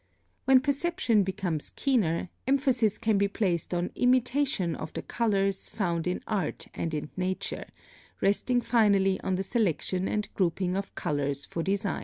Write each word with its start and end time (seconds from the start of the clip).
When 0.45 0.61
perception 0.61 1.21
becomes 1.21 1.69
keener, 1.69 2.29
emphasis 2.47 2.97
can 2.97 3.19
be 3.19 3.27
placed 3.27 3.71
on 3.71 3.91
imitation 3.93 4.75
of 4.75 4.91
the 4.93 5.03
colors 5.03 5.69
found 5.69 6.07
in 6.07 6.23
art 6.25 6.67
and 6.73 6.91
in 6.95 7.11
nature, 7.15 7.65
resting 8.19 8.61
finally 8.61 9.21
on 9.21 9.35
the 9.35 9.43
selection 9.43 10.07
and 10.07 10.27
grouping 10.33 10.75
of 10.75 10.95
colors 10.95 11.45
for 11.45 11.61
design. 11.61 11.99